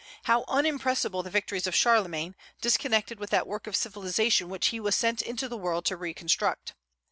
[0.23, 4.95] How unimpressible the victories of Charlemagne, disconnected with that work of civilization which he was
[4.95, 6.73] sent into the world to reconstruct!